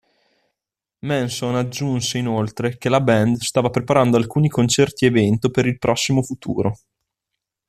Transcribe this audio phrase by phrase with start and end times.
[1.01, 6.79] Manson aggiunse inoltre che la band stava preparando alcuni concerti-evento per il prossimo futuro.